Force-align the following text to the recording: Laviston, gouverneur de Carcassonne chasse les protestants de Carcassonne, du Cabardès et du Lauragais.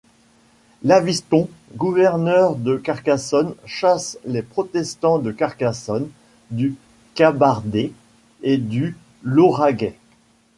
Laviston, 0.81 1.47
gouverneur 1.75 2.55
de 2.55 2.75
Carcassonne 2.75 3.53
chasse 3.67 4.17
les 4.25 4.41
protestants 4.41 5.19
de 5.19 5.31
Carcassonne, 5.31 6.09
du 6.49 6.73
Cabardès 7.13 7.91
et 8.41 8.57
du 8.57 8.97
Lauragais. 9.21 9.99